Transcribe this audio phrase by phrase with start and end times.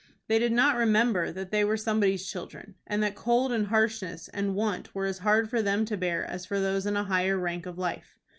[0.27, 4.55] They did not remember that they were somebody's children, and that cold, and harshness, and
[4.55, 7.67] want were as hard for them to bear as for those in a higher rank
[7.67, 8.17] of life.